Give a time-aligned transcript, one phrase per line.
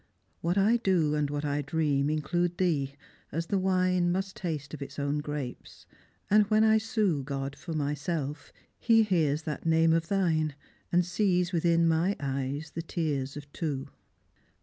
[0.41, 2.95] What I do And what I dream include thee,
[3.31, 5.85] as the wine Must taste of its own grapes.
[6.27, 10.55] And when I sue God for myself, He hears that name of thine.
[10.91, 13.89] And sees within my eyes the tears of two."